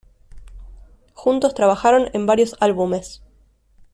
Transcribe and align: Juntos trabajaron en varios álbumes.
Juntos 1.13 1.53
trabajaron 1.53 2.07
en 2.13 2.25
varios 2.25 2.55
álbumes. 2.59 3.21